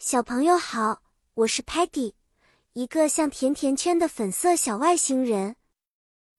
[0.00, 1.02] 小朋友好，
[1.34, 2.12] 我是 Patty，
[2.72, 5.56] 一个像甜甜圈的粉色小外星人。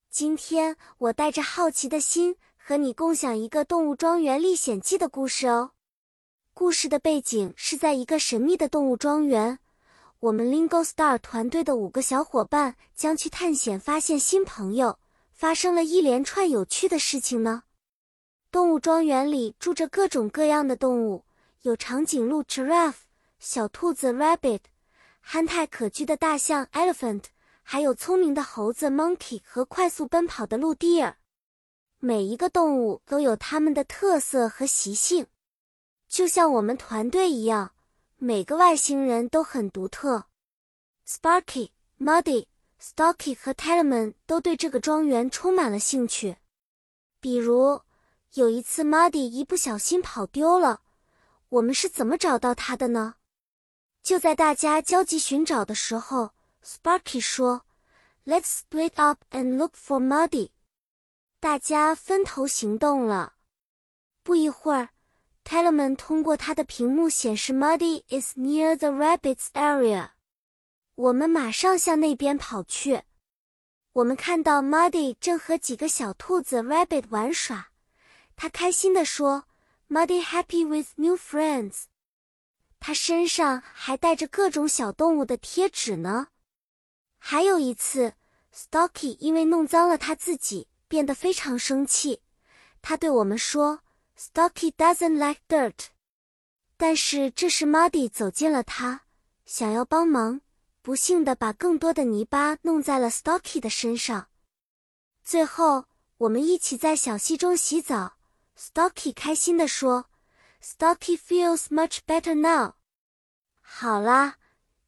[0.09, 5.72] 今天我带着好奇的心和你共享一个《动物庄园历险记》的故事哦。
[6.53, 9.60] 故事的背景是在一个神秘的动物庄园，
[10.21, 14.98] 我们 Lingo Star 团队的五个小伙伴将去探险，发现新朋友，
[15.34, 17.64] 发生了一连串有趣的事情呢。
[18.50, 21.26] 动物庄园里住着各种各样的动物，
[21.64, 23.09] 有长颈鹿 Giraffe。
[23.39, 24.59] 小兔子 rabbit，
[25.21, 27.23] 憨态可掬的大象 elephant，
[27.63, 31.16] 还有聪明的猴子 monkey 和快速奔跑的鹿 deer。
[31.99, 35.27] 每一个动物都有它们的特色和习性，
[36.09, 37.71] 就像我们团队一样，
[38.17, 40.25] 每个外星人都很独特。
[41.08, 42.45] Sparky、Muddy、
[42.81, 46.38] Stocky 和 Talman 都对这个庄园充满了兴趣。
[47.21, 47.81] 比如，
[48.33, 50.81] 有一次 Muddy 一不小心跑丢了，
[51.47, 53.16] 我们是怎么找到他的呢？
[54.02, 56.31] 就在大家焦急寻找的时候
[56.63, 57.66] ，Sparky 说
[58.25, 60.52] ：“Let's split up and look for Muddy。”
[61.39, 63.36] 大家分头行动了。
[64.23, 64.89] 不一会儿
[65.44, 70.11] ，Talman 通过他的屏幕显示：“Muddy is near the rabbits area。”
[70.95, 73.03] 我们马上向那边跑去。
[73.94, 77.70] 我们看到 Muddy 正和几个小兔子 Rabbit 玩耍。
[78.36, 79.45] 他开心地说
[79.89, 81.83] ：“Muddy happy with new friends。”
[82.80, 86.27] 他身上还带着各种小动物的贴纸呢。
[87.17, 88.13] 还有一次
[88.55, 92.21] ，Stocky 因为弄脏了他自己，变得非常生气。
[92.81, 93.81] 他对我们说
[94.17, 95.88] ：“Stocky doesn't like dirt。”
[96.77, 99.02] 但是这时 Muddy 走进了他，
[99.45, 100.41] 想要帮忙，
[100.81, 104.30] 不幸的把更多的泥巴弄在了 Stocky 的身上。
[105.23, 105.86] 最后，
[106.19, 108.14] 我们一起在小溪中洗澡。
[108.58, 110.08] Stocky 开心地说。
[110.61, 112.73] Stocky feels much better now。
[113.61, 114.35] 好啦，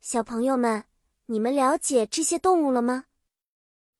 [0.01, 0.83] 小朋友们，
[1.27, 3.05] 你们了解这些动物了吗？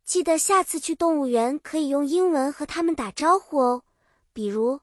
[0.04, 3.84] 记得下次去动物园可以用英文和他们打招呼哦，
[4.34, 4.82] 比如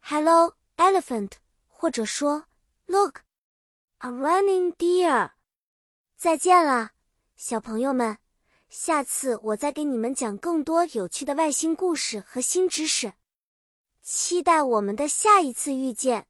[0.00, 1.32] “Hello, elephant”，
[1.66, 2.44] 或者说
[2.86, 3.22] “Look,
[3.98, 5.32] a running deer”。
[6.16, 6.90] 再见了，
[7.34, 8.18] 小朋友们，
[8.68, 13.14] 下次我再给你们讲更多有趣的外星故事和新知识。
[14.12, 16.26] 期待我们的下一次遇见。